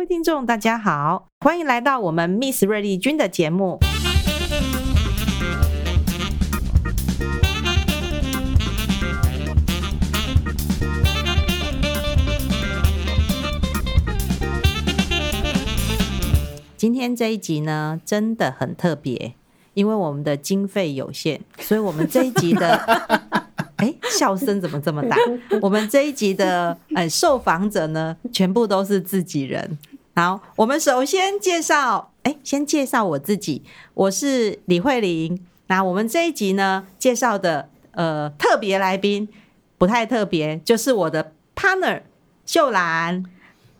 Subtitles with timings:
[0.00, 3.78] 位听众，大家好，欢迎来到我们 Miss 瑞丽君的节目。
[16.78, 19.34] 今天这一集呢，真的很特别，
[19.74, 22.74] 因为我们的经费有限，所以我们这一集的，
[23.76, 25.14] 哎，笑声怎么这么大？
[25.60, 29.76] 我们这一集的，哎，受访者呢，全部都是自己人。
[30.16, 33.62] 好，我们首先介绍，哎，先介绍我自己，
[33.94, 35.46] 我是李慧玲。
[35.68, 39.28] 那我们这一集呢，介绍的，呃，特别来宾
[39.78, 42.02] 不太特别，就是我的 partner
[42.44, 43.24] 秀兰。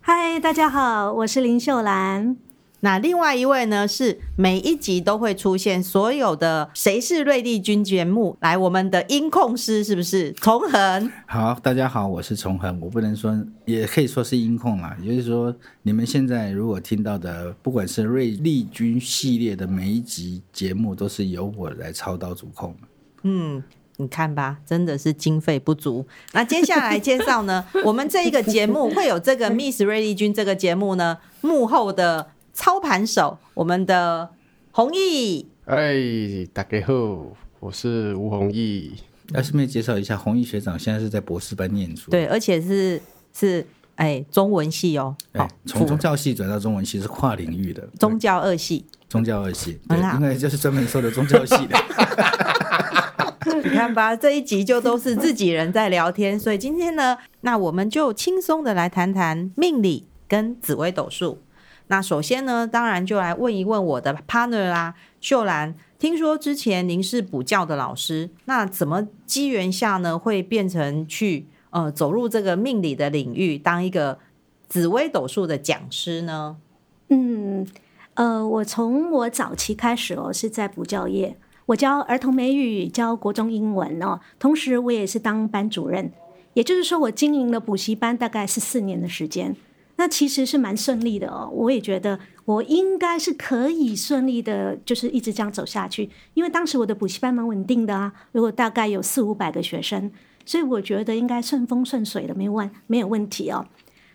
[0.00, 2.36] 嗨，大家好，我是林秀兰。
[2.82, 10.32] 那另外一位呢，是每一集都会出现所有的《谁是瑞丽君》节目，来我们的音控师是不是？
[10.32, 11.12] 崇恒。
[11.26, 12.80] 好，大家好，我是崇恒。
[12.80, 14.96] 我不能说，也可以说是音控啦。
[15.02, 22.74] 也就是说，你们现在如果听到的，不管是瑞丽君系列的每一集节目，都是由我来操刀主控。
[23.24, 23.62] 嗯，
[23.98, 26.06] 你看吧，真的是经费不足。
[26.32, 32.28] 那接下来介绍呢，我们这一个节目会有这个 Miss 瑞丽君这个节目呢，幕后的。
[32.52, 34.28] 操盘手，我们的
[34.72, 35.46] 弘毅。
[35.66, 35.94] 哎，
[36.52, 36.92] 大家好，
[37.60, 38.94] 我是吴弘毅。
[39.32, 42.10] 要顺便介绍一下，弘毅学长现在是在博士班念书。
[42.10, 43.00] 对，而且是
[43.32, 45.14] 是哎中文系哦。
[45.32, 47.88] 哎，从宗教系转到中文系是跨领域的。
[47.98, 48.84] 宗教二系。
[49.08, 51.76] 宗教二系，对，因为就是专门说的宗教系的。
[53.64, 61.42] 你看吧，这一集就都是自己人在聊天，所以今天呢，那我们就轻松的来谈谈命理跟紫微斗数。
[61.90, 65.74] 那首先呢，当然就来问一问我的 partner 啦，秀兰。
[65.98, 74.20] 听说之前您是补教的老师，那怎么机缘下呢，会变成去呃走入这个命理的领域，当一个
[74.68, 76.58] 紫微斗数的讲师呢？
[77.08, 77.66] 嗯，
[78.14, 81.36] 呃，我从我早期开始哦，是在补教业，
[81.66, 86.12] 我教儿童美语，教国中英文哦，同时我也是当班主任，
[86.54, 89.56] 也就是说，我经营了补习班大概是四年的时间。
[90.00, 96.08] 那其实是蛮顺利的哦，我也觉得我应该是可以顺利的，就是一直这样走下去。
[96.32, 100.10] 因为当时我的补习班蛮稳定的啊，如果大概有四五百个学生，
[100.46, 103.66] 所以我觉得应该顺风顺水的，没问没有问题哦。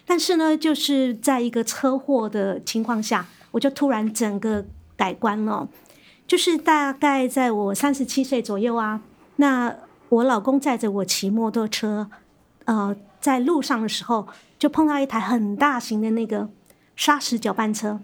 [0.08, 4.66] 但是呢，就是在一个车祸的情况下，我就突然整个
[4.98, 5.70] 改观了。
[6.26, 9.02] 就是大概在我三十七岁左右啊，
[9.36, 9.76] 那
[10.10, 12.10] 我老公载着我骑摩托车，
[12.66, 14.28] 呃，在路上的时候。
[14.58, 16.50] 就碰到一台很大型的那个
[16.96, 18.00] 砂石搅拌车，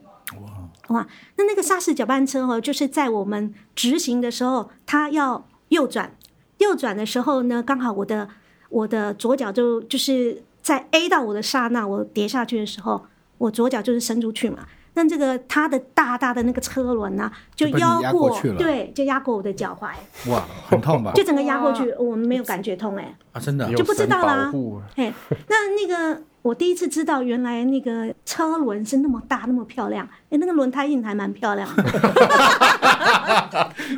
[0.90, 1.08] 哇哇！
[1.38, 6.14] 那那个砂石搅拌车哦，就是在我们直行的时候，它要右转，
[6.58, 8.28] 右转的时候呢，刚好我的
[8.68, 13.06] 我的左脚就就是在 A 到我的刹那，我跌下去的时候，
[13.38, 14.68] 我左脚就是伸出去嘛。
[14.94, 19.90] 那这个它的大大的那个车轮啊，就压过，过对，就压过我的脚踝。
[20.29, 21.12] 哇，很痛吧？
[21.16, 23.16] 就整个压过去，我们没有感觉痛哎、欸。
[23.34, 24.51] 啊，真的就不知道啦。
[24.96, 25.13] 嘿，
[25.47, 26.22] 那那个。
[26.44, 30.03] 我第一次知道，原来那个车轮是那么大，那么漂亮。
[30.31, 31.84] 哎，那个轮胎印还蛮漂亮的。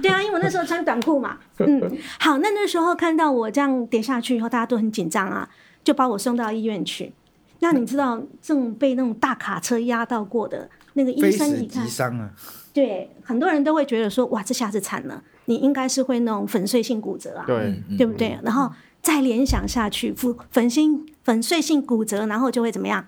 [0.01, 1.37] 对啊，因为我那时候穿短裤嘛。
[1.59, 5.47] 嗯，好，那那时候看到我这样跌下去以后，大家都很紧张啊，
[5.85, 7.13] 就把我送到医院去。
[7.59, 12.31] 那你知道，这种被那种大卡车压到过的那个医生一看，伤啊。
[12.73, 18.37] 对，很多人都会觉得说，哇，这下子惨了，你应该是会那种粉碎性骨折啊，对，对不对？
[18.43, 18.71] 然后。
[19.03, 23.05] 再联想下去，粉粉心粉碎性骨折，然后就会怎么样？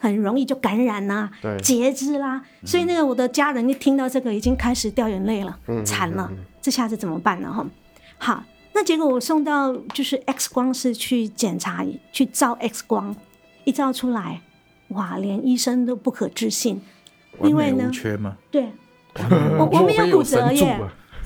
[0.00, 2.42] 很容易就感染啦、啊，截肢啦。
[2.64, 7.52] 所以那个我的家人一听到这个，已经开始掉眼泪了，惨了，这下子怎么办呢？
[7.52, 7.66] 哈，
[8.16, 13.14] 好，那结果我送到就是 X 光室去检查，去照 X 光，
[13.64, 14.40] 一照出来，
[14.88, 16.80] 哇，连医生都不可置信，
[17.42, 17.90] 因为呢，
[18.50, 18.68] 对，
[19.58, 20.80] 我我没 有骨折耶。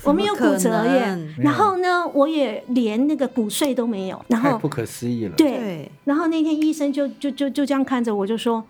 [0.05, 5.35] 我没有骨折耶，然后呢，我也连那个骨碎都没有，然后太不可思议了。
[5.37, 8.65] 对，然后那天医生就就就就这样看着我，就说：“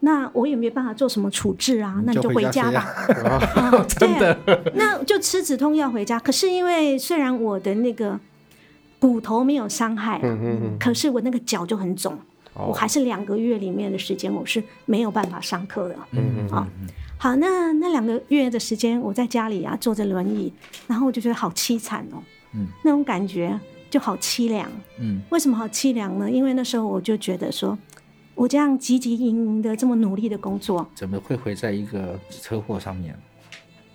[0.00, 2.80] 那我也没办法做什么处置啊，那你就回家吧。
[3.54, 4.36] 啊 ”真的，
[4.74, 6.18] 那就吃止痛药回家。
[6.18, 8.18] 可是因为虽然我的那个
[8.98, 10.20] 骨头没有伤害，
[10.80, 12.18] 可是我那个脚就很肿，
[12.54, 15.96] 我还是两个月里面的时间我是没有办法上课的。
[16.12, 16.68] 嗯嗯啊。
[17.18, 20.52] 好，那那两个月的时间，我在家里啊，坐着轮椅，
[20.88, 22.18] 然后我就觉得好凄惨哦，
[22.54, 23.58] 嗯，那种感觉
[23.88, 24.68] 就好凄凉，
[24.98, 26.28] 嗯，为什么好凄凉呢？
[26.28, 27.78] 因为那时候我就觉得说，
[28.34, 33.16] 我这样汲汲营营的这么努力的工作，怎么会毁在一个车祸上面？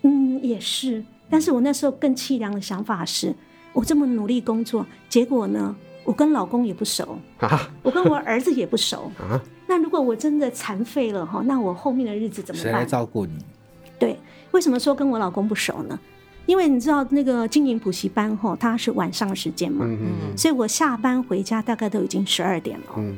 [0.04, 3.36] 嗯，也是，但是我那时候更凄凉的想法是，
[3.74, 5.76] 我这么努力工作，结果呢，
[6.08, 9.38] 我跟老公也不熟啊，我跟我儿子也不熟啊。
[9.68, 12.72] 那那如果我真的残废了哈，那我后面的日子怎么办？
[12.72, 13.34] 谁来照顾你？
[14.00, 14.20] 对，
[14.52, 16.00] 为什么说跟我老公不熟呢？
[16.48, 20.00] 因为你知道那个经营补习班哈，它是晚上的时间嘛，嗯
[20.32, 22.86] 嗯，所以我下班回家大概都已经十二点了。
[22.98, 23.18] 嗯，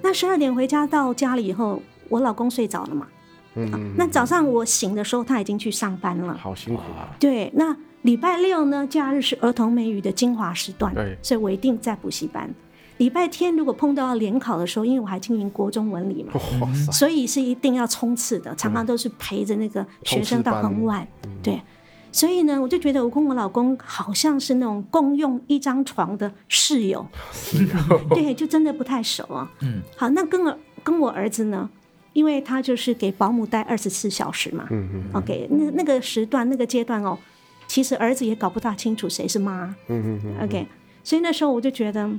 [0.00, 3.08] 那十二点回家到家里以后，我老公睡着了嘛。
[3.56, 6.36] 嗯，嗯，那早上我醒的时候，他已经去上班了。
[6.36, 7.16] 好辛苦啊。
[7.18, 12.48] 对，那礼拜六呢，假日是儿童美语的精华时段，对，所以我一定在补习班。
[12.98, 16.32] 礼拜天如果碰到联考的时候，因为我还经营国中文理嘛，
[16.90, 21.06] 所以是一定要冲刺的，常常都是陪着那个学生到很晚。
[21.42, 21.60] 对，
[22.10, 27.06] 所以呢，我就觉得我跟我老公好像是那种共用一张床的室友，
[28.14, 29.50] 对，就真的不太熟啊。
[29.60, 31.68] 嗯，好，那跟我跟我儿子呢，
[32.16, 37.18] 因为他就是给保姆带二十四小时嘛，嗯嗯，OK，那那个时段那个阶段哦，
[37.66, 40.66] 其实儿子也搞不大清楚谁是妈，嗯嗯 OK，
[41.04, 42.10] 所以那时候我就觉得。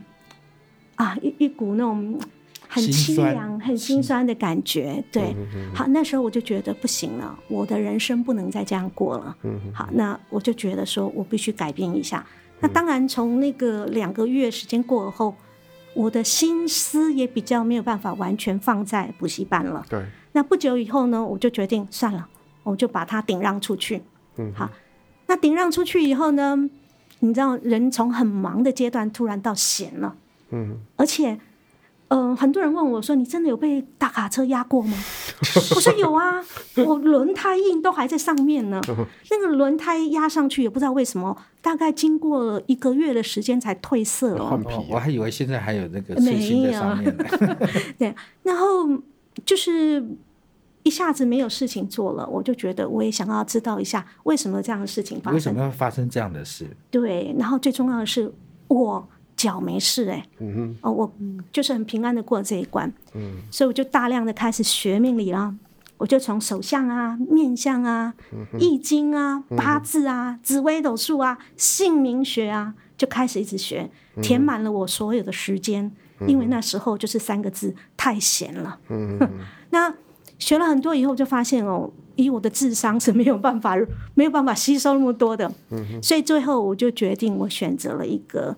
[0.95, 2.19] 啊，一一股那种
[2.67, 5.03] 很凄凉、很心酸的感觉。
[5.11, 5.35] 对，
[5.75, 9.37] 好，那时候我就觉得不行了，我的人生不能再这样过了。
[9.43, 12.25] 嗯好，那我就觉得说我必须改变一下。
[12.59, 15.35] 那当然，从那个两个月时间过后，
[15.97, 19.83] 我的心思也比较没有办法完全放在补习班了。
[19.89, 20.05] 对。
[20.33, 22.27] 那不久以后呢，我就决定算了，
[22.61, 24.03] 我就把它顶让出去。
[24.35, 24.53] 嗯。
[24.53, 24.69] 好，
[25.25, 26.69] 那顶让出去以后呢，
[27.19, 30.15] 你知道，人从很忙的阶段突然到闲了。
[30.51, 31.39] 嗯，而且，
[32.09, 34.95] 嗯、呃，很多人问我说：“你真的有被大卡车压过吗？”
[35.75, 36.41] 我说：“有啊，
[36.85, 38.79] 我轮胎印都还在上面呢。
[39.29, 44.47] 那个轮胎压上去也不知道为什么，大概经过了一个月的时间才褪色哦。
[44.51, 47.13] 换皮、啊，我还以为现在还有那个刺青在上面。
[47.99, 48.87] 对，然后
[49.45, 50.01] 就是
[50.83, 56.65] 一下子没有事情做了，我就觉得我也想要知道一下为什么这样的事情发生，为什么要发生这样的事？
[56.89, 58.31] 对，然后最重要的是
[58.69, 59.09] 我。
[59.37, 61.13] 脚没事哎、欸，嗯哼，哦，我
[61.53, 65.53] 就是很平安的过了这一关，嗯，所以我就大量的开始学命理了，
[65.97, 68.15] 我就从手相啊、面相啊、
[68.59, 73.89] 易经啊、八字啊、紫微斗数啊、姓名学啊，就开始一直学，
[74.23, 75.91] 填满了我所有的时间，
[76.27, 79.19] 因为那时候就是三个字，太闲了，嗯，
[79.69, 79.93] 那
[80.39, 83.75] 学了很多以后，就发现哦，以我的智商是没有办法
[84.15, 88.57] 没有办法吸收那么多的，嗯，所以最后我就决定，我选择了一个。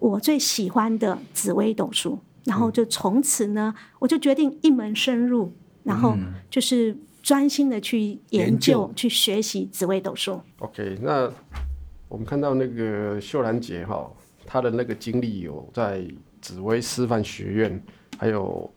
[0.00, 5.52] 我最喜欢的紫微斗数，然后就从此呢，我就决定一门深入，
[5.84, 6.16] 然后
[6.48, 10.40] 就是专心的去研究、去学习紫微斗数。
[10.58, 11.30] OK，那
[12.08, 14.10] 我们看到那个秀兰姐哈，
[14.46, 16.02] 她的那个经历有在
[16.40, 17.82] 紫微师范学院，
[18.16, 18.68] 还有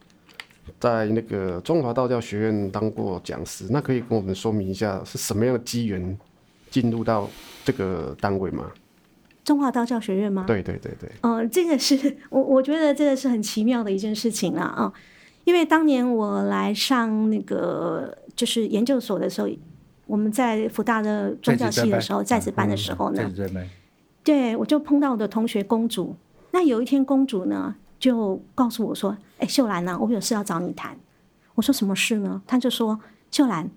[0.77, 3.65] 在那个中华道教学院当过讲师。
[3.69, 6.19] 那可以跟我们说明一下是什么样的机缘
[6.69, 7.29] 进入到
[7.63, 8.69] 这个单位吗？
[9.43, 10.45] 中华道教学院吗？
[10.47, 11.09] 对对对对。
[11.21, 14.93] 哦、呃，这个是我我觉得这个是很奇妙的一件事情啦啊、呃，
[15.43, 19.49] 因为当年我来上那个就是研究所的时候，
[20.07, 23.31] 我们在福大的宗教系的时候，在职班的时候呢，
[24.23, 26.15] 对，我就碰到我的同学公主。
[26.51, 30.95] 那有一天公主呢就告诉我说：“哎，秀兰呢、啊，我有事要找你谈。”
[31.55, 32.99] 我说：“什么事呢？”她就说
[33.31, 33.69] ：“秀兰，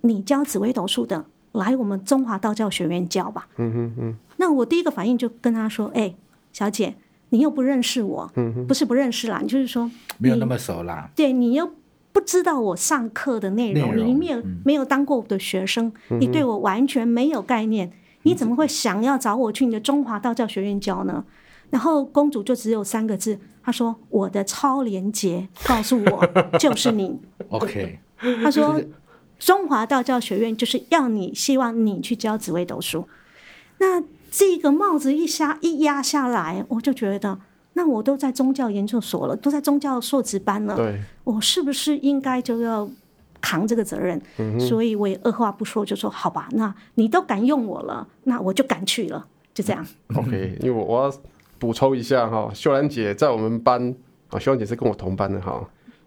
[0.00, 3.46] 你教紫微斗数的。”来我们中华道教学院教吧。
[3.58, 4.16] 嗯嗯嗯。
[4.42, 6.12] 那我第一个反应就跟他说：“哎，
[6.52, 6.96] 小姐，
[7.28, 11.08] 你又不认识我，嗯，不是不认识啦，你就是说没有那么熟啦。
[11.14, 11.70] 对，你又
[12.10, 17.92] 不知道我上课的内容，你没有没有当过我的学生，你对我完全没有概念，
[18.24, 21.24] 你怎么会想要找我去你的中华道教学院教呢？”
[21.70, 26.26] 然后公主就只有三个字，她说：“我的超连结告诉我
[26.58, 28.00] 就是你。” OK。
[28.42, 28.82] 她说。
[29.38, 33.08] 中华道教学院就是要你，希望你去教紫微斗数。
[33.78, 34.00] 那
[34.32, 37.38] 这个帽子一下一压下来，我就觉得，
[37.74, 42.88] 那我都在宗教研究所了，都在宗教硕士班了，对，我是不是应该就要
[43.42, 44.18] 扛这个责任？
[44.38, 49.86] 嗯、所以我也二话不说就说好吧，那你都敢用我了，那我就敢去了，就这样。
[50.14, 51.14] OK，因为我我要
[51.58, 53.94] 补充一下哈，秀兰姐在我们班
[54.30, 55.62] 啊，秀兰姐是跟我同班的哈，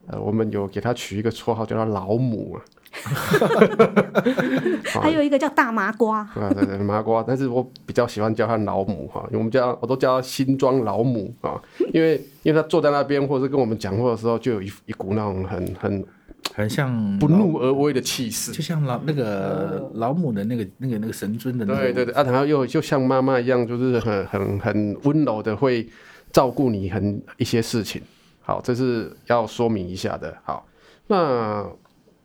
[0.07, 2.57] 呃，我们有给她取一个绰号叫她老母啊。
[5.01, 6.19] 还有一个叫大麻瓜。
[6.19, 11.61] 啊，对对，麻瓜，但是我比较喜欢叫他老母哈，因为我们叫我都叫他新庄老母啊，
[11.93, 16.05] 因为因为他坐在那边或者是跟我们讲话的时候，就有一一股那种很很
[16.53, 25.87] 很像不怒而威的气势，就像老那个老母的那个那个那个神尊的那个，对对对啊，然后又就像妈妈一样，就是很很很温柔的会
[26.31, 28.01] 照顾你很一些事情，
[28.41, 30.65] 好，这是要说明一下的，好，
[31.07, 31.65] 那。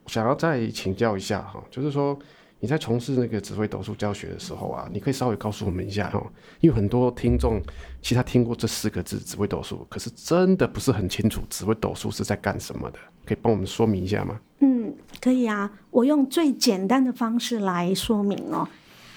[0.06, 2.18] 想要再请教一下哈，就是说，
[2.58, 6.22] 你在从事那个紫微斗数教学的时候啊，你可以稍微告诉我们一下哈，
[6.60, 7.60] 因为很多听众
[8.02, 14.38] 其实他听过这四个字紫微斗数，可是真的不是很清楚紫微斗数是在干什么的，可以帮我们说明一下吗？
[14.60, 18.68] 嗯，可以啊，我用最简单的方式来说明哦。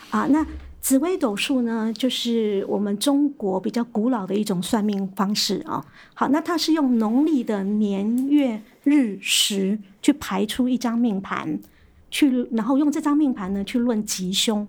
[0.10, 0.46] 啊，那
[0.80, 5.84] 紫微斗数呢，就是我们中国比较古老的一种算命方式啊。
[6.14, 11.60] 好，那它是用农历的年月日时去排出一张命盘。
[12.12, 14.68] 去，然后用这张命盘呢去论吉凶。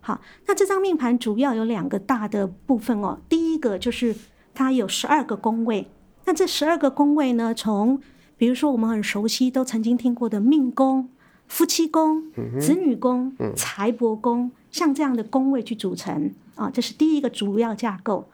[0.00, 3.18] 好，那这张命盘主要有两个大的部分哦。
[3.28, 4.14] 第一个就是
[4.54, 5.88] 它有十二个宫位，
[6.26, 8.00] 那这十二个宫位呢，从
[8.36, 11.08] 比如说我们很熟悉、都曾经听过的命宫、
[11.48, 18.30] 夫妻宫、子女宫、财帛宫，像这样的宫位去组成啊，这是第一个主要架构。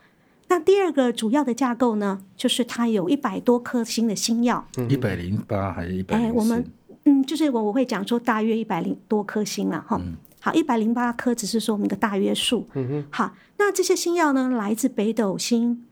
[0.53, 6.15] 那第二个主要的架构呢，就是它有一百多颗星的星耀，一百零八还是一百？
[6.15, 6.63] 哎，我们。
[7.05, 9.99] 嗯，就是我我会讲说大约一百零多颗星了哈。
[10.41, 12.69] 好，一百零八颗只是说我们的大约数。
[12.75, 13.05] 嗯哼。
[13.11, 15.87] 好，那这些星耀呢，来自北斗星、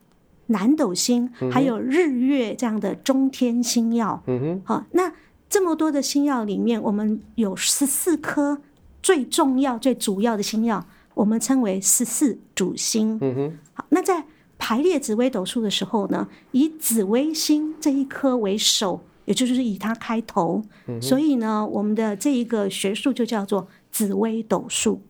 [0.49, 4.23] 南斗星，还有日月这样的中天星耀。
[4.27, 4.63] 嗯哼。
[4.67, 5.11] 好，那
[5.49, 8.61] 这么多的星耀里面，我们有十四颗
[9.03, 13.19] 最重要、最主要的星耀，我们称为十四主星。
[13.23, 13.59] 嗯哼。
[13.73, 14.23] 好，那在
[14.61, 19.01] 排列紫微斗数的时候呢，以紫微星这一颗为首。
[19.27, 25.01] 也就是以它开头，嗯、所以呢，我们的这一个学术就叫做紫微斗数。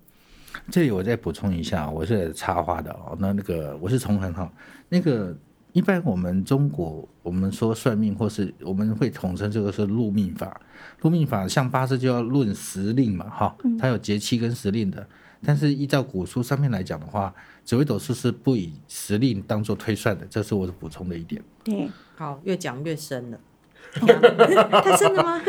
[0.71, 3.17] 这里我再补充一下，我是插花的哦。
[3.19, 4.53] 那那个我是从很好，
[4.91, 5.35] 那个
[5.73, 10.61] 一般我们中国我们说算命，或是我们会统称这个是入命法。
[11.01, 15.07] 入命法像八字就要论时令嘛，哈，它有节气跟时令的。
[15.45, 21.43] 但是依照古书上面来讲的话，紫微斗数是不以时令当做推算的，这是我的补充的一点。
[21.65, 23.39] 对，好，越讲越深了。
[23.91, 25.43] 太深了吗？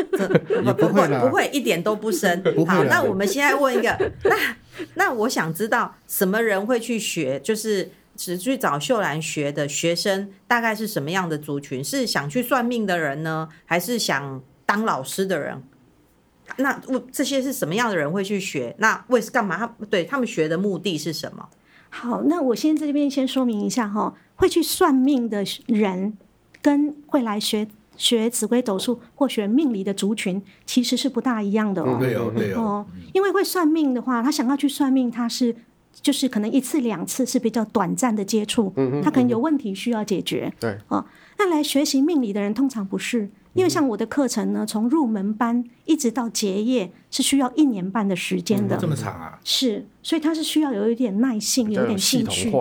[0.72, 2.42] 不不会不会，一点都不深。
[2.66, 4.56] 好，那我们现在问一个，那
[4.94, 11.84] 那我想知道什么人会去学，就是只去找秀兰学的学生，大概是什么样的族群？
[11.84, 15.62] 是想去算命的人呢，还是想当老师的人？
[16.58, 18.74] 那我这些是什么样的人会去学？
[18.78, 19.56] 那为是干嘛？
[19.56, 21.48] 他对他们学的目的是什么？
[21.90, 26.16] 好，那我先在这边先说明一下哈，会去算命的人
[26.60, 27.68] 跟会来学。
[27.94, 31.98] 学紫微斗数或学命理的族群其实是不大一样的哦。
[32.00, 32.84] 对哦，对哦。
[33.12, 35.54] 因为会算命的话，他想要去算命，他是
[36.00, 38.72] 就是可能一次两次是比较短暂的接触，
[39.04, 40.50] 他可能有问题需要解决。
[40.58, 40.76] 对。
[40.88, 41.04] 哦，
[41.38, 48.76] 那来学习命理的人通常不是，因为像我的课程呢，从入门班一直到结业是需要一年半的时间的。
[48.76, 49.38] 这么长啊？
[49.44, 52.52] 是，所以他是需要有一点耐性，有一点兴趣。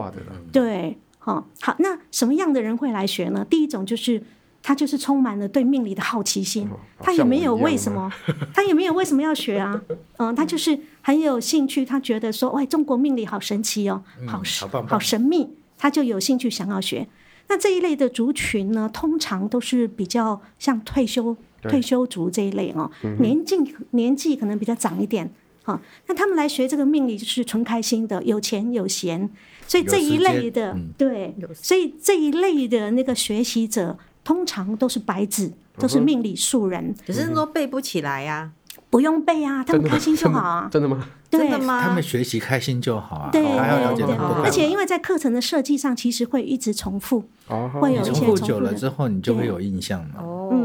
[0.51, 3.45] 对，好，好，那什么样的人会来学呢？
[3.49, 4.23] 第一种就是。
[4.63, 6.69] 他就是充满了对命理的好奇心，
[6.99, 8.07] 他也没有为什么，
[8.53, 9.81] 他也没有为什么要学啊，
[10.17, 17.07] 嗯，他就是很有兴趣，他觉得说，喂，中国命理好神奇哦，好神，好神秘，他就有兴趣想要学。
[17.51, 22.89] 那这一类的族群呢，通常都是比较像退休退休族这一类哦，
[23.19, 23.57] 年纪
[23.89, 25.29] 年纪可能比较长一点，
[25.65, 25.77] 哈，
[26.07, 29.29] 那他们来学这个命理就是纯开心的，有钱有闲，
[29.67, 33.97] 所以这一类的，对，所以这一类的那个学习者。
[34.23, 38.53] 通常都是白纸，都是命理素人，可是都背不起来呀、啊，
[38.91, 41.03] 不用背啊，他们开心就好啊， 真的吗？
[41.31, 41.81] 真的吗？
[41.81, 50.15] 他们学习开心就好啊，对，还要了解对，而且因为在课程的设计上，其实会一直重复，哦、会有一些重复久了之后，你就会有印象嘛。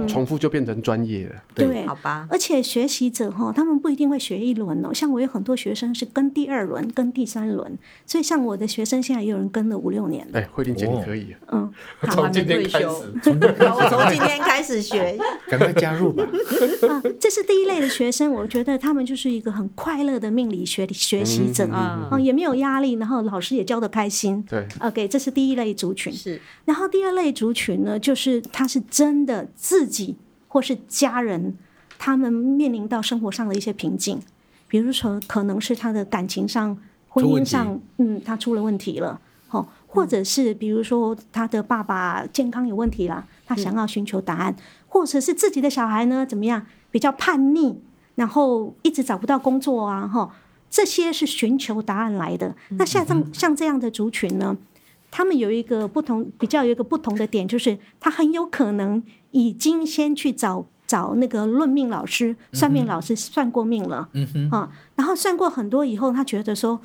[0.07, 1.35] 嗯，重复就变成专业了。
[1.55, 2.27] 对，对好吧。
[2.31, 4.93] 而且学习者哈，他们不一定会学一轮哦。
[4.95, 10.39] 像我有很多学生是跟第二轮、跟第三轮，所以像我的学生现在也有人跟了五六年了。
[10.39, 11.35] 哎，慧玲姐你可以。
[11.51, 11.71] 嗯，
[12.11, 16.25] 从今天开始， 我 从今天开始学，赶快加入吧。
[16.89, 24.43] 啊，这是第一类的学生，我觉得他们就是一个很快乐的命理学学习者啊，也没有压力，然后老师也教的开心。
[24.49, 26.13] 对，OK，这是第一类族群。
[26.13, 29.96] 是，然后第二类族群呢，就是他是真的自己
[30.49, 31.57] 或是家人，
[31.99, 34.19] 他们面临到生活上的一些瓶颈，
[34.69, 36.77] 比如说可能是他的感情上、
[37.09, 47.81] 婚姻上，嗯，他出了问题了，哦，或者是比如说他的爸爸健康有问题了，他想要寻求答案，嗯、或者是自己的小孩呢怎么样比较叛逆，
[48.15, 50.35] 然后一直找不到工作啊，哈，
[50.71, 52.55] 这些是寻求答案来的。
[52.71, 54.57] 那像这像这样的族群呢，
[55.11, 59.03] 他们有一个不同，比较有一个不同的点，就是他很有可能。
[59.33, 66.81] 已经先去找找那个论命老师、算命老师算过命了，嗯哼，啊，然后算过很多以后，他觉得说，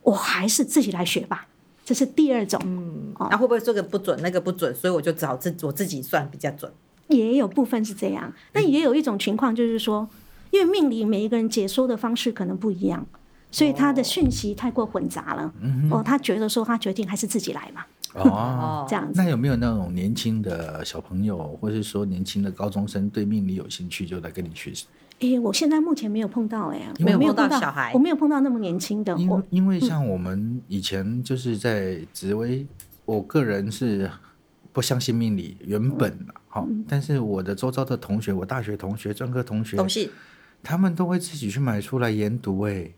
[0.00, 1.46] 我还是自己来学吧，
[1.84, 6.72] 这是第二种，嗯，那会不会这个不准，那个不准，所以我就找自我自己算比较准？
[7.08, 10.08] 也有部分是这样，但也有一种情况就是说，
[10.52, 13.06] 因为命理每一个人解说的方式可能不一样，
[13.50, 15.52] 所以他的讯息太过混杂了。
[15.90, 17.84] 哦，哦，他觉得说他决定还是自己来嘛。
[18.14, 19.12] 哦，这样子。
[19.16, 24.86] 那有没有那种年轻的小朋友，或是说年轻的高中生对命理有兴趣，就来跟你学习？
[25.20, 29.16] 哎，我现在目前没有碰到，哎，没有碰到小孩，我没有碰到那么年轻的。
[29.16, 32.66] 因因为像我们以前就是在紫微，
[33.04, 34.10] 我个人是
[34.72, 39.76] 不相信命理，原本好，但是我的周遭的同学，我大学同学、专科同学，
[40.62, 42.90] 他们都会自己去买出来研读，哎。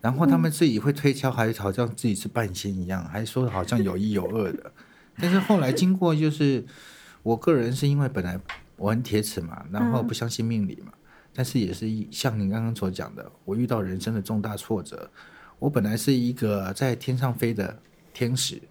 [0.00, 4.72] 然后他们自己会推敲，还好像自己是半仙一样，还说好像有一有二的。
[5.20, 6.64] 但是后来经过，就是
[7.22, 8.40] 我个人是因为本来
[8.76, 10.92] 我很铁齿嘛，然后不相信命理嘛，
[11.34, 15.10] 但是也是像您刚刚所讲的，我遇到人生的重大挫折，
[15.58, 17.80] 我本来是一个在天上飞的
[18.12, 18.62] 天使，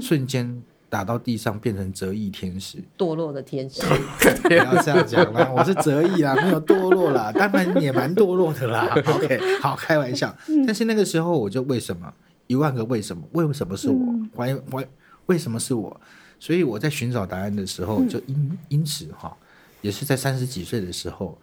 [0.00, 0.62] 瞬间。
[0.90, 3.80] 打到地上变成折翼天使，堕落的天使，
[4.42, 8.92] 不要这样讲啦，我是折翼啦，没有堕落啦，当然也蛮堕落的啦。
[9.06, 10.36] OK，好，开玩笑。
[10.66, 12.12] 但是那个时候我就为什么
[12.48, 13.22] 一万个为什么？
[13.32, 13.96] 为什么是我？
[14.34, 14.88] 为为
[15.26, 16.00] 为什么是我？
[16.40, 19.36] 所以我在寻找答案的时候，就因因此哈，
[19.82, 21.38] 也是在三十几岁的时候，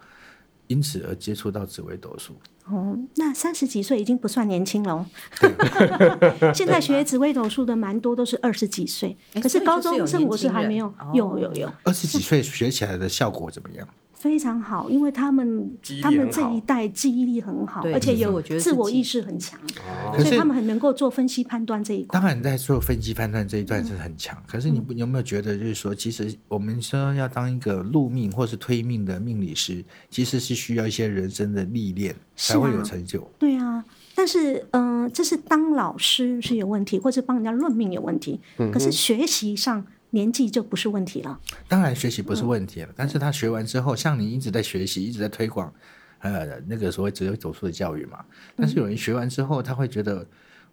[0.68, 2.36] 因此而接触到紫微斗数。
[2.70, 5.06] 哦，那三十几岁已经不算年轻了。
[6.54, 10.94] 现在学紫微斗数的蛮多都是二十几岁，可是高中生我是还没有。
[11.14, 11.72] 有有有。
[11.84, 13.88] 二十几岁学起来的效果怎么样？
[14.18, 19.60] 非常好，因为他们他们这一代记忆力很好，而且有自我意识很强，
[20.18, 22.20] 所以他们很能够做分析判断这一块。
[22.20, 24.36] 当然，在做分析判断这一段是很强。
[24.48, 33.20] 可是你有没有觉得，就是说，其实我们说要当一个入命或是推命的命理师，其实是需要一些人生的历练才会有成就。
[33.38, 38.40] 对啊，但是嗯、呃，这是当老师是有问题，或是帮人家论命有问题。
[38.74, 39.86] 可是学习上。
[40.12, 41.40] 年纪就不是问题了。
[41.68, 42.88] 当然，学习不是问题了。
[42.88, 45.72] 嗯、但是他学完之后，像你一直在学习，一直在推广，
[46.20, 48.24] 呃，那个所谓只有走出的教育嘛。
[48.56, 50.26] 但是有人学完之后，他会觉得，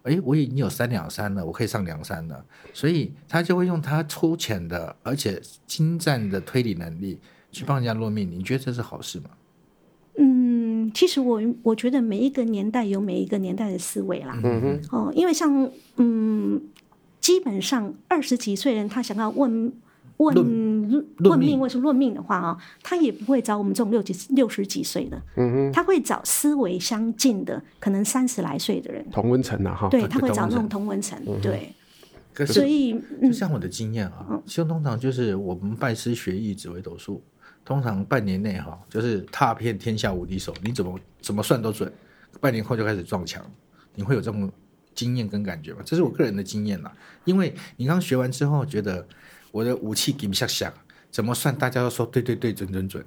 [0.03, 2.45] 哎，我已经有三两三了，我可以上梁山了。
[2.73, 7.19] 所以他就会用他粗浅的而且精湛的推理能力
[7.51, 8.29] 去帮人家落命。
[8.31, 9.29] 你觉得这是好事吗？
[10.17, 14.39] 嗯，其实我我觉得每一个年代有每一个年代的思维啦。
[14.41, 14.81] 嗯哼。
[14.91, 16.61] 哦，因为像嗯。
[17.25, 19.73] 基本上二十几岁人，他想要问
[20.17, 31.73] 问问命或是论命的话啊，他也不会找我们这种六几六十几岁的，嗯哼，他会找思维相近的，可能三十来岁的人，同温层啊哈，对，他会找那种同温层，对。
[32.31, 37.23] 可是，所以就像我的经验啊，其实通常就是我们拜师学艺紫微斗数，
[37.63, 41.91] 通常半年内哈，就是踏遍天下无敌手，你怎么怎么算都准，
[42.39, 43.43] 半年后就开始撞墙，
[43.95, 44.47] 你会有这种。
[44.95, 46.91] 经验跟感觉吧，这是我个人的经验啦。
[47.25, 49.05] 因为你刚学完之后，觉得
[49.51, 50.73] 我的武器给不下响，
[51.11, 53.05] 怎么算大家都说对对对，准准准。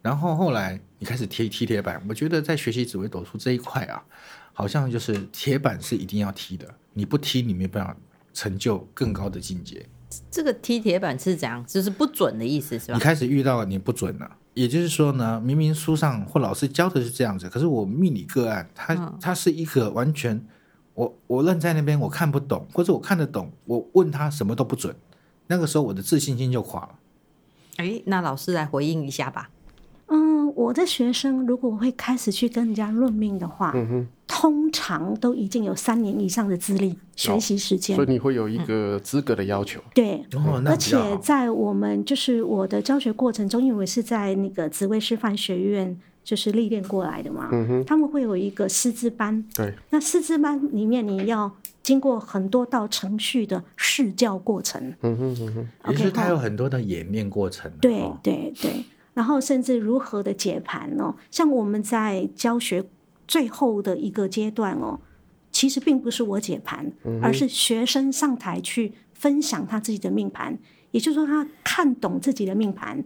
[0.00, 4.02] 然后后来你开始踢踢铁板，我觉得在学习紫微斗数这一块啊，
[4.52, 7.96] 好像就是铁板是一定要踢的，你不踢你没办法
[8.32, 9.84] 成就更高的境界。
[10.30, 11.62] 这个踢铁板是怎样？
[11.66, 12.94] 就是不准的意思是吧？
[12.94, 20.42] 你开始遇到你不准了，也就是说呢，明明书上或老师教的是这样子，可是我命理个案，它它是一个完全。
[20.98, 24.92] 我我愣在那边，我看不懂，或者我看得懂，我问他什么都不准，
[25.46, 26.90] 那个时候我的自信心就垮了。
[27.76, 29.48] 哎，那老师来回应一下吧。
[30.06, 39.78] 嗯，我的学生如果会开始去跟人家论命的话，嗯，通常都已经有三年以上的资历、学习时间，所以你会有一个资格的要求。
[39.78, 45.96] 嗯、对，哦、而且在我们就是我的教学过程中，因为我是在那个紫薇师范学院。
[46.28, 51.50] 就是历练过来的嘛，嗯哼，他们会有一个师资班，对，那师资班里面你要
[51.82, 62.84] 经过很多道程序的试教过程，嗯哼嗯哼，也就是他有很多的演练过程，对对对，然后甚至如何的解盘哦，像我们在教学
[63.26, 65.00] 最后的一个阶段哦，
[65.50, 70.58] 其实并不是我解盘，嗯，而是学生上台去分享他自己的命盘，
[70.90, 73.02] 也就是说他看懂自己的命盘。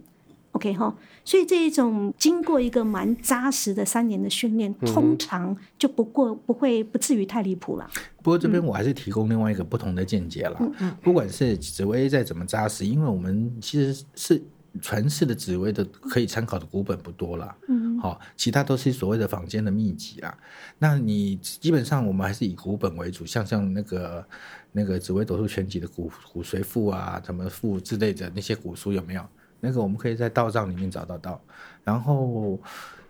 [0.52, 7.90] OK 哈，所以这一种经过一个蛮扎实的三年的训练，嗯、通常就不过不会不至于太离谱了。
[8.22, 10.56] 不过这边我还是提供另外一个不同的见解了。
[10.60, 14.42] 嗯嗯，不管是紫薇再怎么扎实，因为我们其实是
[14.82, 17.56] 传世的紫薇的可以参考的古本不多了。
[17.68, 20.36] 嗯，好，其他都是所谓的坊间的秘籍啊。
[20.78, 24.22] 那你基本上我们还是以古本为主，像像那个
[24.70, 29.26] 那个紫薇斗数全集的骨骨髓赋啊，什么赋之类的那些古书有没有？
[29.64, 31.40] 那个我们可以在道账里面找得到，
[31.84, 32.60] 然后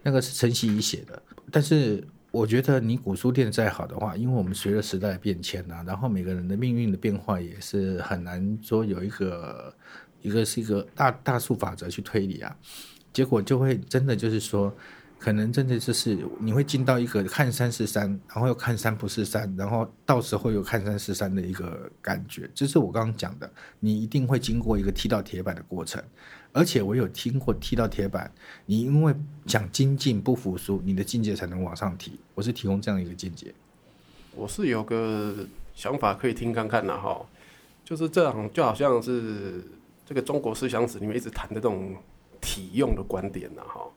[0.02, 1.20] 那个是陈希怡写的。
[1.50, 9.74] 但是我觉得你古书店再好的话，因为我们随着时代变迁啊，然后每个人的命运的变化也是很难说有一个
[10.20, 12.54] 一个是一个大大数法则去推理啊，
[13.14, 14.70] 结果就会真的就是说
[15.22, 22.50] 可能真的就是你会进到一个看山是山，然后又看山不是山，然后到时候又看山是山的一个感觉。
[22.52, 26.02] 这是我刚刚讲的，你一定会经过一个踢到铁板的过程。
[26.52, 28.28] 而且我有听过踢到铁板，
[28.66, 29.14] 你因为
[29.46, 32.18] 想精进不服输，你的境界才能往上提。
[32.34, 33.54] 我是提供这样一个见解。
[34.34, 37.24] 我是有个想法可以听看看的哈，
[37.84, 39.62] 就是这样，就好像是
[40.04, 41.94] 这个中国思想史里面一直谈的这种
[42.40, 43.88] 体用的观点呐哈。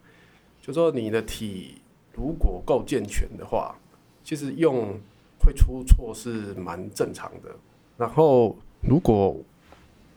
[0.65, 1.75] 就说你的体
[2.15, 3.75] 如果够健全的话，
[4.23, 4.99] 其实用
[5.39, 7.51] 会出错是蛮正常的。
[7.97, 9.38] 然后如果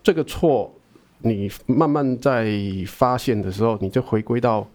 [0.02, 0.72] 这个错
[1.18, 2.50] 你慢慢在
[2.86, 4.66] 发现的时候，你就回归到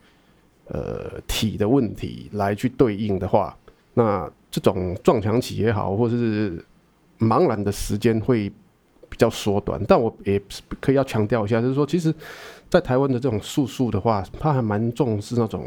[0.68, 3.58] 呃体的问题来去对应的话，
[3.96, 6.64] 那这种撞墙期也好，或者是
[7.18, 8.48] 茫然的时间会
[9.10, 9.84] 比较缩短。
[9.88, 10.40] 但我也
[10.80, 12.14] 可以要强调一下，就是说其实。
[12.74, 15.64] 在台湾的这种术数的话，他还蛮重视那种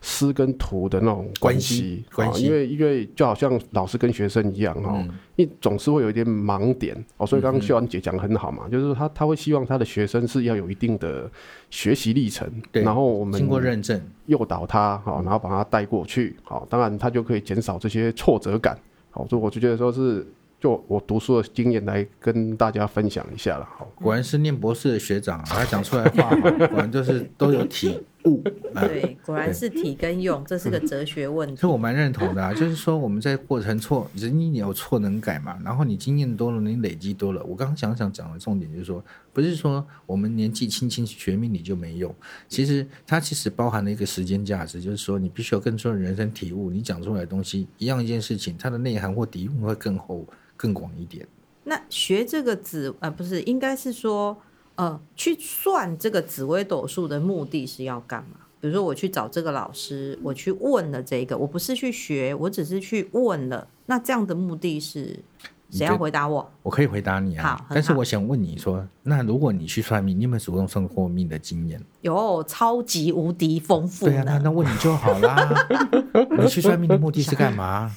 [0.00, 5.04] 师跟徒的那种关系，关系，因为因为就好像老师跟学生一样哈，
[5.34, 11.28] 你、嗯、总是会有一点盲点哦，所以刚刚秀安姐讲得很好嘛，就是说他他会希望他的学生是要有一定的
[11.68, 14.00] 学习历程，然后我们经过认证。
[14.26, 18.78] 诱导他好，然后把他带过去好，当然他就可以减少这些挫折感
[19.10, 20.24] 好，所以我就觉得说是。
[20.58, 26.30] 就我读书的经验来跟大家分享一下了，好，果然是念博士的学长啊，他讲出来的话，
[26.68, 28.42] 果然就是都有体悟。
[28.74, 31.54] 对，果然是体跟用，这是个哲学问题。
[31.56, 37.44] 所以我蛮认同的啊，就是说我们在过程错，人你有错能改嘛，然后你经验多了，你累积多了。
[37.44, 42.12] 我刚刚想想讲的重点就是说，不是说我们年纪轻轻学命理就没用，
[42.48, 50.26] 其实它其实包含了一个时间价值，就是说你必须要更多的人生体悟，你讲出来的东西一样一件事情，它的内涵或底蕴会更厚。
[50.56, 51.26] 更广一点。
[51.64, 54.36] 那学这个紫呃，不是，应该是说
[54.76, 58.36] 呃，去算这个紫微斗数的目的是要干嘛？
[58.60, 63.66] 比如说我去找这个老师，我去问了这个，我不是去学，我只是去问了。
[63.86, 65.18] 那这样的目的是
[65.70, 66.50] 谁要回答我？
[66.62, 67.56] 我可以回答你啊。
[67.56, 71.80] 好，但是我想问你说，那如果你去算命，你有没有主动算过命的经验？
[72.00, 74.06] 有，超级无敌丰富。
[74.06, 75.66] 对啊，那那问你就好啦。
[76.38, 77.94] 你去算命的目的是干嘛？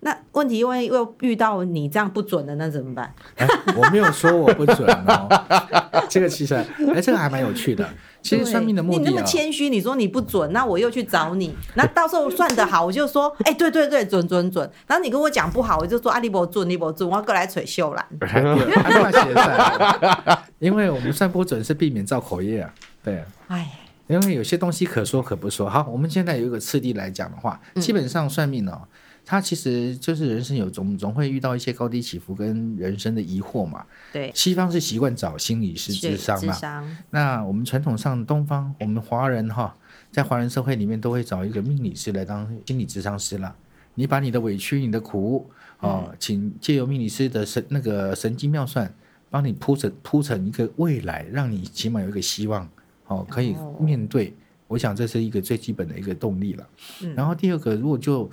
[0.00, 3.12] 那问题，因为又遇到你这样不准的，那怎么办？
[3.36, 5.28] 哎，我没有说我不准哦。
[6.08, 6.54] 这个其实，
[6.94, 7.88] 哎，这个还蛮有趣的。
[8.22, 14.68] 其实算命的目的，你那么谦虚，你说你不准，那我又去找你，那到时候算得好，我就说，哎，对对对，准准准。
[14.86, 18.06] 然后你跟我讲不好，我就说啊，你不准，你不准，我要过来捶秀兰。
[20.58, 22.74] 因为我们算不准是避免造口业啊。
[23.02, 23.24] 对啊。
[23.48, 23.70] 哎，
[24.08, 25.70] 因为有些东西可说可不说。
[25.70, 28.82] 好，我们现在有一个次第来讲的话，基本上算命哦。
[29.28, 33.84] 他其实就是人生有总总会遇到一些高低起伏跟人生的疑惑嘛。
[34.12, 36.96] 对，西方是习惯找心理师智商嘛。
[37.10, 39.76] 那我们传统上东方，我们华人哈，
[40.12, 43.52] 在华人社会里面都会找一个命理师来当心理咨商师啦。
[43.96, 48.94] 你把你的委屈、你的苦哦，请借由命理师的神那个神机妙算，
[49.28, 52.68] 帮你铺成铺成一个未来，让你起码有一个希望
[53.06, 54.32] 哦，可以面对。
[54.68, 56.68] 我想这是一个最基本的一个动力了。
[57.14, 58.28] 然后第二个，如果就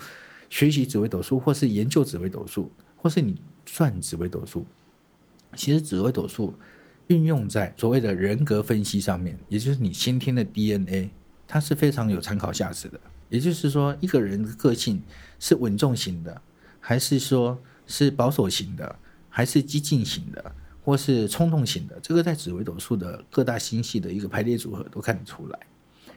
[0.53, 4.63] 学习紫微斗数，或是研究紫微斗数，或是你算紫微斗数，
[5.55, 6.53] 其实紫微斗数
[7.07, 11.09] 运用在所谓的人格分析上面，也就是你先天的 DNA，
[11.47, 12.99] 它是非常有参考价值的。
[13.29, 15.01] 也就是说，一个人的个性
[15.39, 16.39] 是稳重型的，
[16.79, 18.95] 还是说是保守型的，
[19.29, 25.59] 还是激进型的，或是冲动型的，这个在紫微斗数的各大星系的一个排列组合都看得出来。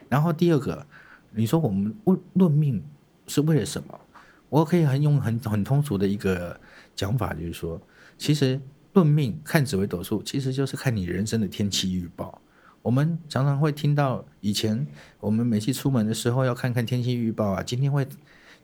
[0.07, 0.85] 然后第二个，
[1.31, 2.83] 你说我们论论命
[3.25, 3.99] 是为了什么？
[4.49, 6.59] 我可以很用很很通俗的一个
[6.95, 7.81] 讲法，就是说，
[8.17, 8.59] 其实
[8.93, 12.41] 论命看紫微斗数，其实就是看你人生的天气预报。
[12.81, 14.87] 我们常常会听到，以前
[15.19, 18.05] 我们每次出门的时候要看看天气预报啊，今天会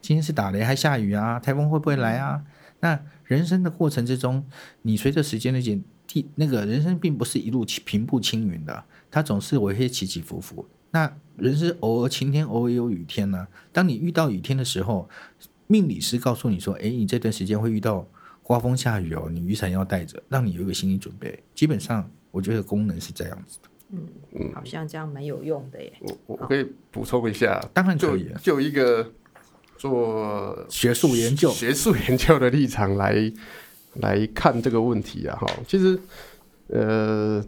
[0.00, 2.42] 今天是打雷还下雨啊，台风会不会来啊？
[2.80, 4.44] 那人生的过程之中，
[4.82, 10.66] 你随着时间的减地，那个人生并不是一路平步青云的，它总是有一些起起伏伏。
[10.90, 15.08] 那人生偶尔晴天，偶尔有雨天呢、当你遇到雨天的时候，
[15.74, 18.06] 命理师告诉你说：“哎，你这段时间会遇到
[18.44, 23.68] 刮风下雨哦，你雨伞要带着，让你有一个心理准备。”基本上，我觉得功能是这样子的。
[23.90, 24.06] 嗯
[24.36, 25.92] 嗯，好像这样蛮有用的耶。
[25.98, 28.30] 我我可以补充一下，当然可以。
[28.40, 29.12] 就一个
[29.76, 33.32] 做学术研究、学术研究的立场来
[33.94, 35.98] 来看这个问题啊，哈，其实
[36.68, 37.44] 呃，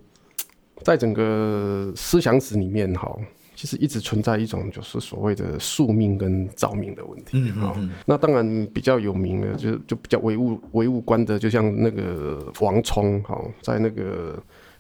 [0.83, 3.17] 在整个思想史里面，哈。
[3.57, 7.38] 其实一直存在一种就是所谓的宿命跟造命的问题。
[7.40, 7.90] 嗯嗯，嗯。
[8.05, 14.38] 那当然比较有名的，就就比较唯物唯物观的，就像那个王充哈，在那个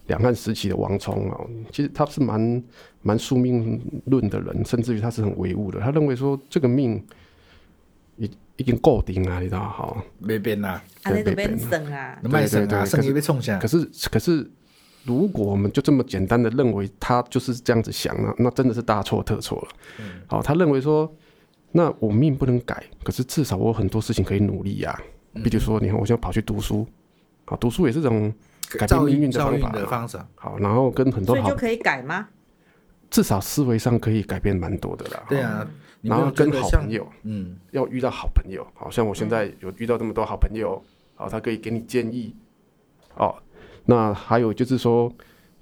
[0.08, 1.40] 两汉时期的王充啊，
[1.72, 2.62] 其实他是蛮
[3.00, 5.80] 蛮宿命论的人，甚至于他是很唯物的。
[5.80, 7.02] 他认为说这个命
[8.16, 10.04] 已已经固定了，你知道哈？
[10.18, 13.58] 没变呐，啊，那都变生啊，卖生啊，生意被冲下。
[13.58, 14.50] 可是可是，
[15.06, 19.68] 如果我们就这么简单的认为他就是这样子想呢，那真的是大错特错了。
[20.26, 21.10] 好，他认为说，
[21.72, 25.00] 那我命不能改，可是至少我有很多事情可以努力呀。
[25.34, 26.86] 比如说，你看，我现在跑去读书，
[27.44, 28.32] 好，读书也是这种。
[28.76, 32.26] 改变命运的方法，的方式好，然后跟很多好，所以就可以改吗？
[33.08, 35.22] 至少思维上可以改变蛮多的啦。
[35.28, 35.64] 对啊，
[36.02, 40.82] 然后跟好朋友，嗯，要遇到好朋友，好像我现在有遇到这么多好朋友，
[41.14, 42.34] 好，他可以给你建议。
[43.14, 43.32] 哦，
[43.86, 45.10] 那还有就是说，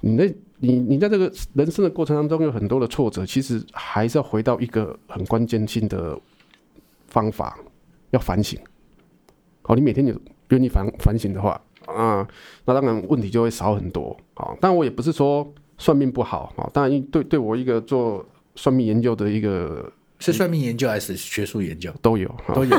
[0.01, 0.27] 你那，
[0.59, 6.19] 你你在这个人生的过程当中有很多的挫折，其实还是要回到一个很关键性的
[7.07, 7.59] 方法，
[8.11, 8.59] 要反省。
[9.63, 11.61] 好，你每天有愿意反反省的话。
[11.87, 12.27] 啊，
[12.65, 14.57] 那当然问题就会少很多啊。
[14.59, 16.65] 但我也不是说算命不好啊。
[16.73, 19.93] 当然，对对我一个做算命研究的一个，
[20.33, 22.77] 是算命研究还是学术研究都有都有。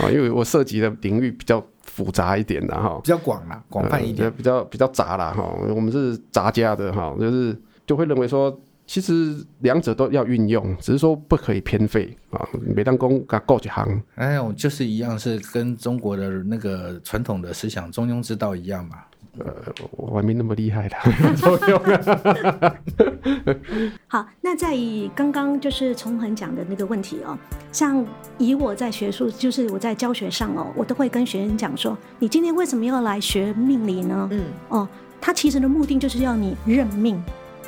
[0.00, 5.42] 啊， 因为我涉及的领域比较复杂一点的哈，比较广啦，广泛一点，比较比较杂啦哈。
[5.74, 8.60] 我们是杂家的哈，就是就会认为说。
[8.84, 12.46] 其实两者都要运用，只是说不可以偏废啊。
[12.74, 18.96] 每当公搞过几行，哎呦，就是一样，是跟中国的那个传统的思想中庸之道一样嘛。
[19.38, 20.96] 呃，我还没那么厉害的。
[24.06, 27.36] 好，那在以刚刚就是崇恒讲的那个问题哦，
[27.72, 28.04] 像
[28.36, 34.28] 以我在学术，就是我在教学上哦，我都会跟学生讲说，你今天为什么要来学命理呢？
[34.30, 34.86] 嗯，哦，
[35.20, 37.22] 他其实的目的就是要你认命。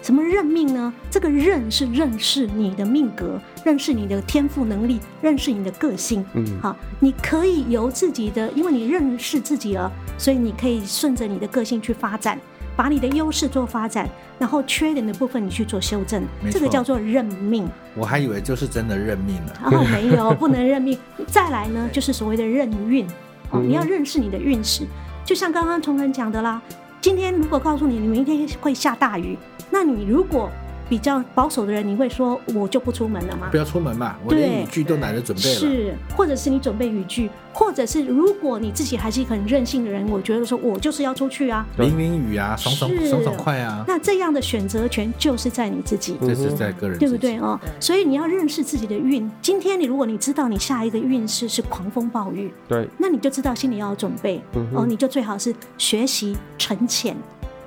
[0.04, 0.92] 什么认命呢？
[1.10, 6.22] 这个认是认识你的命格，认识你的天赋能力，认识你的个性。
[6.34, 12.38] 嗯，好，你可以由自己的，因为你认识自己了，所以你可以顺着你的个性去发展，
[12.76, 14.06] 把你的优势做发展，
[14.38, 16.22] 然后缺点的部分你去做修正。
[16.50, 17.66] 这个叫做认命。
[17.94, 19.58] 我还以为就是真的认命了。
[19.72, 20.98] 哦， 没有，不能认命。
[21.28, 23.06] 再来呢，就是所谓的认运。
[23.50, 24.84] 哦，你要认识你的运势，
[25.24, 26.60] 就像刚刚同仁讲的啦。
[27.04, 29.36] 今天如果告诉你，你明天会下大雨。
[29.70, 30.50] 那你如果
[30.88, 33.48] 比较保守的人，你会说我就不出门了吗？
[33.50, 35.54] 不要出门嘛，我连雨具都懒得准备了。
[35.54, 43.84] 是，或者是你准备雨具，或者是如果你自己还是一个很任性的人，我觉得说我就是要出去啊，淋淋雨啊，爽爽爽爽快啊。
[43.88, 47.58] 那这样的选择权就是在你自己，这是在个人，对不对哦？
[47.80, 49.30] 所以你要认识自己的运。
[49.40, 54.40] 今天你如果你知道你下一个运势是狂风暴雨，对，那你就知道心里要有准备
[54.74, 57.16] 哦，你就最好是学习沉潜。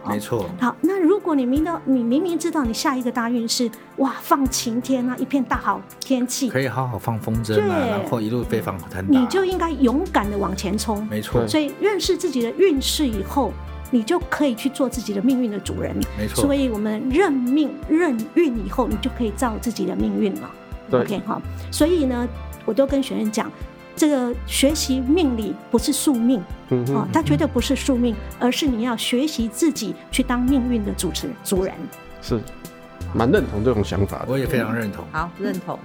[0.09, 0.45] 没错。
[0.59, 11.05] 好，那如果你明到，你明明知道你下一个大运是哇，放晴天啊，一片大好天气，可以好好放风筝啊，然后一路飞黄腾达，你就应该勇敢的往前冲。
[11.07, 11.47] 没错。
[11.47, 13.51] 所以认识自己的运势以后，
[13.91, 15.95] 你就可以去做自己的命运的主人。
[16.17, 16.43] 没错。
[16.43, 20.51] 所以我们认命认运以后，你就可以造自己的命运了。
[20.89, 21.01] 对。
[21.01, 21.41] OK，好。
[21.71, 22.27] 所以呢，
[22.65, 23.51] 我都跟学员讲。
[23.97, 31.73] 这个学习命理不是宿命，嗯哼，哦，它绝对不是宿命，而是你要学习自己去当命运的主持主人。
[32.21, 32.39] 是，
[33.13, 34.25] 蛮认同这种想法的。
[34.27, 35.03] 我也非常认同。
[35.11, 35.79] 好，认同。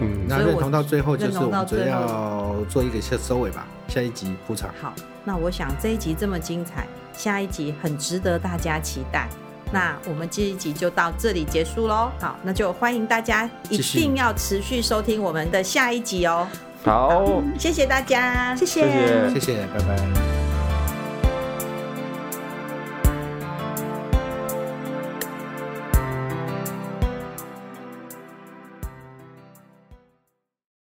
[0.00, 3.66] 嗯，那认同到最后就是我们只要做一个下收尾吧。
[3.88, 4.68] 下一集铺场。
[4.80, 4.92] 好，
[5.24, 9.28] 那我想这一集这么精彩，下一集很值得大家期待。
[9.72, 12.10] 那我们这一集就到这里结束喽。
[12.20, 16.46] 好，那就欢迎大家一定要持续收听我们的下一集哦。
[16.84, 20.51] 好，谢谢大家，谢谢，谢谢，谢谢，拜拜。